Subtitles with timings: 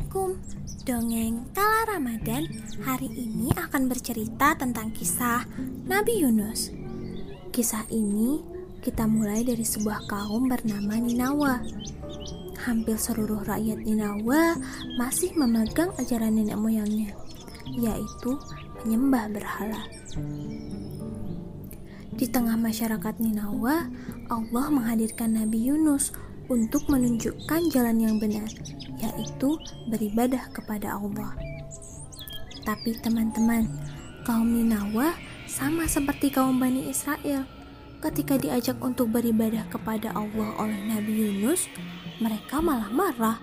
[0.00, 0.32] Assalamualaikum.
[0.88, 2.48] Dongeng Kala Ramadan
[2.88, 5.44] hari ini akan bercerita tentang kisah
[5.84, 6.72] Nabi Yunus.
[7.52, 8.40] Kisah ini
[8.80, 11.60] kita mulai dari sebuah kaum bernama Ninawa.
[12.64, 14.56] Hampir seluruh rakyat Ninawa
[14.96, 17.12] masih memegang ajaran nenek moyangnya
[17.68, 18.40] Yaitu
[18.80, 19.84] menyembah berhala.
[22.16, 23.84] Di tengah masyarakat Ninawa
[24.32, 26.16] Allah menghadirkan Nabi Yunus
[26.50, 28.50] untuk menunjukkan jalan yang benar,
[28.98, 29.54] yaitu
[29.86, 31.30] beribadah kepada Allah.
[32.66, 33.70] Tapi teman-teman,
[34.26, 35.14] kaum Ninawa
[35.46, 37.46] sama seperti kaum Bani Israel.
[38.02, 41.70] Ketika diajak untuk beribadah kepada Allah oleh Nabi Yunus,
[42.18, 43.38] mereka malah marah.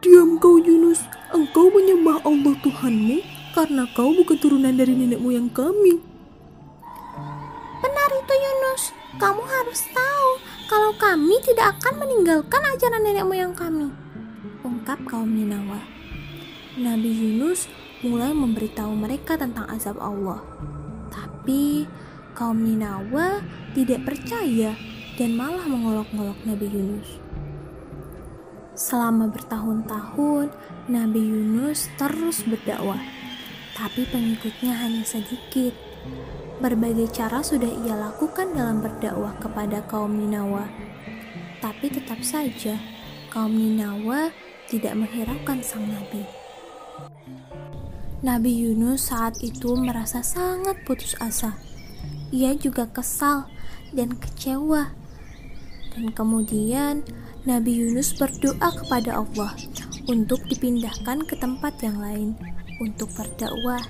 [0.00, 3.18] Diam kau Yunus, engkau menyembah Allah Tuhanmu
[3.52, 5.98] karena kau bukan turunan dari nenek moyang kami.
[7.82, 8.82] Benar itu Yunus,
[9.18, 10.30] kamu harus tahu
[10.68, 13.88] kalau kami tidak akan meninggalkan ajaran nenek moyang kami.
[14.60, 15.80] Ungkap kaum Ninawa.
[16.76, 17.72] Nabi Yunus
[18.04, 20.44] mulai memberitahu mereka tentang azab Allah.
[21.08, 21.88] Tapi
[22.36, 23.40] kaum Ninawa
[23.72, 24.76] tidak percaya
[25.16, 27.16] dan malah mengolok-olok Nabi Yunus.
[28.76, 30.52] Selama bertahun-tahun,
[30.86, 33.00] Nabi Yunus terus berdakwah,
[33.72, 35.72] tapi pengikutnya hanya sedikit.
[36.58, 40.66] Berbagai cara sudah ia lakukan dalam berdakwah kepada kaum Ninawa.
[41.62, 42.74] Tapi tetap saja
[43.30, 44.34] kaum Ninawa
[44.66, 46.26] tidak menghiraukan sang nabi.
[48.18, 51.54] Nabi Yunus saat itu merasa sangat putus asa.
[52.34, 53.46] Ia juga kesal
[53.94, 54.90] dan kecewa.
[55.94, 57.06] Dan kemudian
[57.46, 59.54] Nabi Yunus berdoa kepada Allah
[60.10, 62.34] untuk dipindahkan ke tempat yang lain
[62.82, 63.86] untuk berdakwah.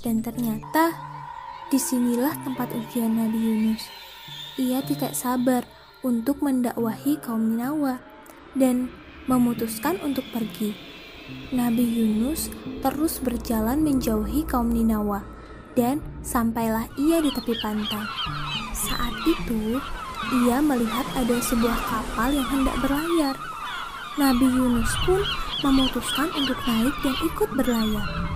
[0.00, 1.13] Dan ternyata
[1.72, 3.88] Di sinilah tempat ujian Nabi Yunus.
[4.60, 5.64] Ia tidak sabar
[6.04, 8.04] untuk mendakwahi kaum Ninawa
[8.52, 8.92] dan
[9.24, 10.76] memutuskan untuk pergi.
[11.56, 12.52] Nabi Yunus
[12.84, 15.24] terus berjalan menjauhi kaum Ninawa
[15.72, 18.04] dan sampailah ia di tepi pantai.
[18.76, 19.80] Saat itu,
[20.44, 23.34] ia melihat ada sebuah kapal yang hendak berlayar.
[24.20, 25.24] Nabi Yunus pun
[25.64, 28.33] memutuskan untuk naik dan ikut berlayar.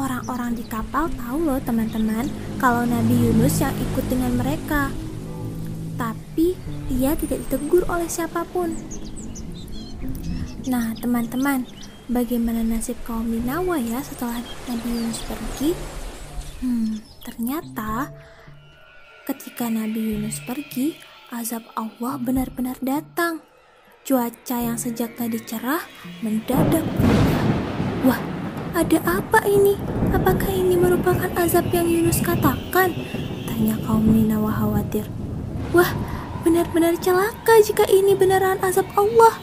[0.00, 2.24] Orang-orang di kapal tahu loh teman-teman
[2.56, 4.88] kalau Nabi Yunus yang ikut dengan mereka.
[6.00, 6.56] Tapi
[6.88, 8.72] ia tidak ditegur oleh siapa pun.
[10.72, 11.68] Nah teman-teman,
[12.08, 15.70] bagaimana nasib kaum Ninawa ya setelah Nabi Yunus pergi?
[16.64, 18.08] Hmm, ternyata
[19.28, 20.96] ketika Nabi Yunus pergi,
[21.28, 23.44] azab Allah benar-benar datang.
[24.00, 25.84] Cuaca yang sejak tadi cerah
[26.24, 27.44] mendadak berubah.
[28.08, 28.20] Wah,
[28.80, 29.76] ada apa ini?
[30.16, 32.96] Apakah ini merupakan azab yang Yunus katakan?
[33.44, 35.04] Tanya kaum Ninawa khawatir.
[35.76, 35.92] Wah,
[36.40, 39.36] benar-benar celaka jika ini beneran azab Allah.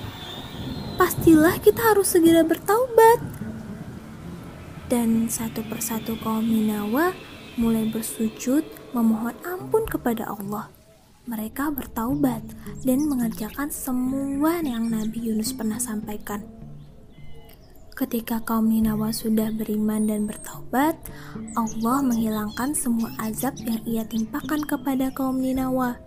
[0.98, 3.22] Pastilah kita harus segera bertaubat.
[4.90, 7.14] Dan satu persatu kaum Ninawa
[7.62, 8.66] mulai bersujud
[8.98, 10.74] memohon ampun kepada Allah.
[11.30, 12.42] Mereka bertaubat
[12.82, 16.57] dan mengerjakan semua yang Nabi Yunus pernah sampaikan.
[17.98, 20.94] Ketika kaum Ninawa sudah beriman dan bertaubat,
[21.58, 25.98] Allah menghilangkan semua azab yang ia timpakan kepada kaum Ninawa.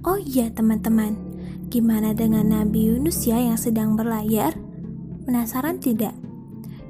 [0.00, 1.12] Oh iya teman-teman,
[1.68, 4.56] gimana dengan Nabi Yunus ya yang sedang berlayar?
[5.28, 6.16] Penasaran tidak?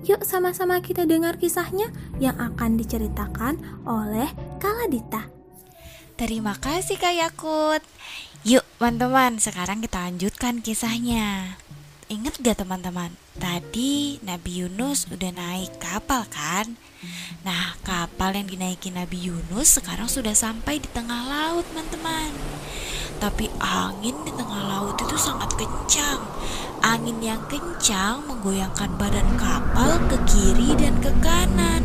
[0.07, 1.91] Yuk sama-sama kita dengar kisahnya
[2.23, 4.31] yang akan diceritakan oleh
[4.63, 5.27] Kaladita.
[6.15, 7.83] Terima kasih Kak Yakut.
[8.47, 11.59] Yuk teman-teman, sekarang kita lanjutkan kisahnya.
[12.07, 13.24] Ingat gak teman-teman?
[13.35, 16.79] Tadi Nabi Yunus udah naik kapal kan?
[17.43, 22.31] Nah, kapal yang dinaiki Nabi Yunus sekarang sudah sampai di tengah laut, teman-teman.
[23.19, 26.23] Tapi angin di tengah laut itu sangat kencang.
[26.87, 31.83] Angin yang kencang menggoyangkan badan kapal ke kiri dan ke kanan.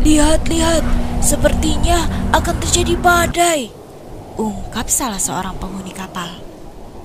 [0.00, 0.80] Lihat, lihat,
[1.20, 3.68] sepertinya akan terjadi badai.
[4.40, 6.49] Ungkap salah seorang penghuni kapal.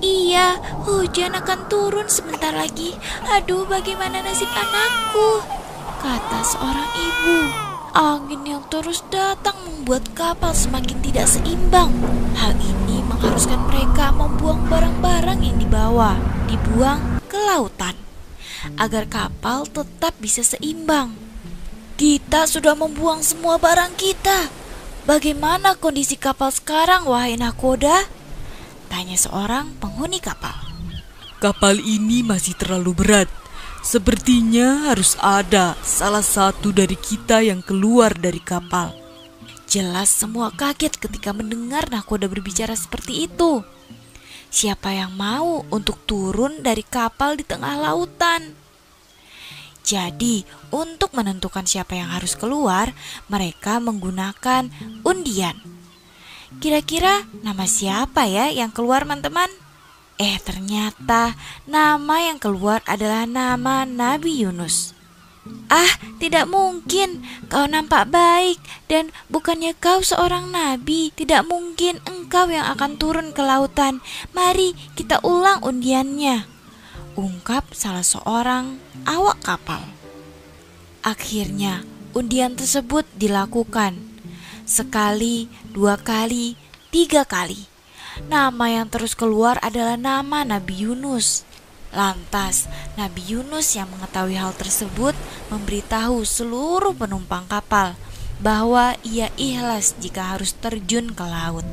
[0.04, 2.92] Iya, hujan akan turun sebentar lagi.
[3.32, 5.40] Aduh, bagaimana nasib anakku?
[6.04, 7.38] Kata seorang ibu.
[7.96, 11.88] Angin yang terus datang membuat kapal semakin tidak seimbang.
[12.36, 17.96] Hal ini mengharuskan mereka membuang barang-barang yang dibawa, dibuang ke lautan,
[18.76, 21.16] agar kapal tetap bisa seimbang.
[21.96, 24.52] Kita sudah membuang semua barang kita.
[25.08, 28.04] Bagaimana kondisi kapal sekarang, wahai nakoda?
[28.86, 30.54] Tanya seorang penghuni kapal.
[31.36, 33.28] Kapal ini masih terlalu berat.
[33.86, 38.90] Sepertinya harus ada salah satu dari kita yang keluar dari kapal.
[39.66, 43.62] Jelas semua kaget ketika mendengar nakoda berbicara seperti itu.
[44.46, 48.56] siapa yang mau untuk turun dari kapal di tengah lautan?
[49.86, 50.42] Jadi,
[50.72, 52.90] untuk menentukan siapa yang harus keluar,
[53.30, 54.66] mereka menggunakan
[55.06, 55.75] undian.
[56.58, 59.48] Kira-kira nama siapa ya yang keluar, teman-teman?
[60.16, 61.36] Eh, ternyata
[61.68, 64.96] nama yang keluar adalah nama Nabi Yunus.
[65.70, 67.22] Ah, tidak mungkin.
[67.46, 68.58] Kau nampak baik
[68.90, 71.14] dan bukannya kau seorang nabi.
[71.14, 74.02] Tidak mungkin engkau yang akan turun ke lautan.
[74.34, 76.56] Mari kita ulang undiannya
[77.16, 78.76] ungkap salah seorang
[79.08, 79.80] awak kapal.
[81.00, 81.82] Akhirnya,
[82.12, 84.05] undian tersebut dilakukan
[84.66, 86.58] sekali, dua kali,
[86.90, 87.70] tiga kali.
[88.26, 91.46] Nama yang terus keluar adalah nama Nabi Yunus.
[91.94, 92.68] Lantas,
[92.98, 95.16] Nabi Yunus yang mengetahui hal tersebut
[95.48, 97.96] memberitahu seluruh penumpang kapal
[98.42, 101.64] bahwa ia ikhlas jika harus terjun ke laut.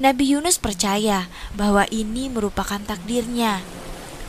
[0.00, 3.60] Nabi Yunus percaya bahwa ini merupakan takdirnya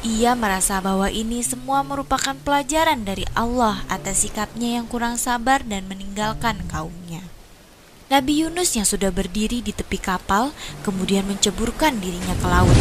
[0.02, 5.86] ia merasa bahwa ini semua merupakan pelajaran dari Allah atas sikapnya yang kurang sabar dan
[5.86, 7.22] meninggalkan kaumnya.
[8.12, 10.52] Nabi Yunus yang sudah berdiri di tepi kapal
[10.84, 12.76] kemudian menceburkan dirinya ke laut.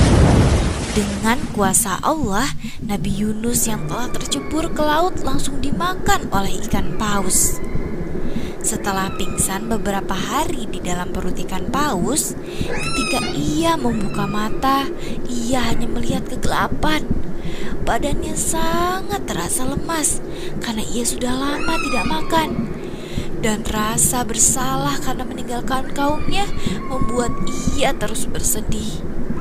[0.90, 2.50] Dengan kuasa Allah,
[2.82, 7.62] Nabi Yunus yang telah tercebur ke laut langsung dimakan oleh ikan paus.
[8.58, 12.34] Setelah pingsan beberapa hari di dalam perut ikan paus,
[12.66, 14.90] ketika ia membuka mata,
[15.30, 17.06] ia hanya melihat kegelapan.
[17.86, 20.18] Badannya sangat terasa lemas
[20.58, 22.79] karena ia sudah lama tidak makan.
[23.40, 26.44] Dan rasa bersalah karena meninggalkan kaumnya
[26.92, 29.00] membuat ia terus bersedih.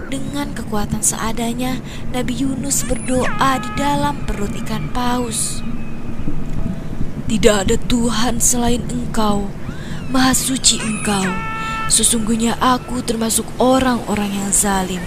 [0.09, 1.83] Dengan kekuatan seadanya,
[2.15, 5.61] Nabi Yunus berdoa di dalam perut ikan paus.
[7.29, 9.53] Tidak ada Tuhan selain Engkau,
[10.09, 11.29] Maha Suci Engkau.
[11.93, 15.03] Sesungguhnya aku termasuk orang-orang yang zalim.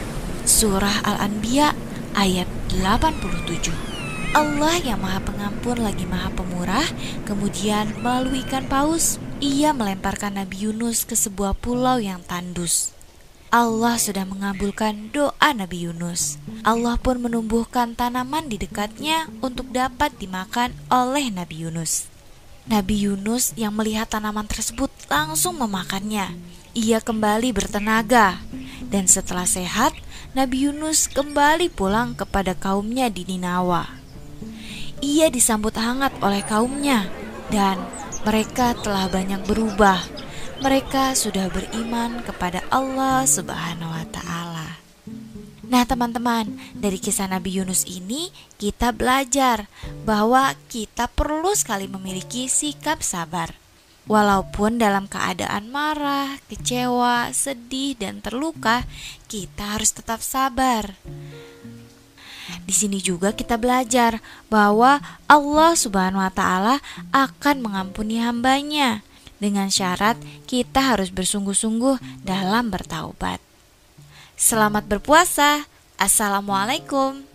[0.46, 1.74] Surah Al-Anbiya
[2.14, 3.91] ayat 87.
[4.32, 6.88] Allah yang Maha Pengampun lagi Maha Pemurah,
[7.29, 12.96] kemudian melalui ikan paus, ia melemparkan Nabi Yunus ke sebuah pulau yang tandus.
[13.52, 16.40] Allah sudah mengabulkan doa Nabi Yunus.
[16.64, 22.08] Allah pun menumbuhkan tanaman di dekatnya untuk dapat dimakan oleh Nabi Yunus.
[22.64, 26.32] Nabi Yunus yang melihat tanaman tersebut langsung memakannya.
[26.73, 28.40] Ia kembali bertenaga,
[28.88, 29.93] dan setelah sehat,
[30.32, 34.01] Nabi Yunus kembali pulang kepada kaumnya di Ninawa.
[35.02, 37.10] Ia disambut hangat oleh kaumnya,
[37.50, 37.75] dan
[38.22, 39.99] mereka telah banyak berubah.
[40.62, 44.78] Mereka sudah beriman kepada Allah Subhanahu wa Ta'ala.
[45.66, 48.31] Nah, teman-teman, dari kisah Nabi Yunus ini
[48.62, 49.66] kita belajar
[50.06, 53.58] bahwa kita perlu sekali memiliki sikap sabar.
[54.06, 58.87] Walaupun dalam keadaan marah, kecewa, sedih, dan terluka,
[59.26, 60.94] kita harus tetap sabar.
[62.62, 66.76] Di sini juga kita belajar bahwa Allah Subhanahu wa taala
[67.11, 69.03] akan mengampuni hambanya
[69.43, 70.14] dengan syarat
[70.47, 73.43] kita harus bersungguh-sungguh dalam bertaubat.
[74.38, 75.67] Selamat berpuasa.
[75.99, 77.31] Assalamualaikum.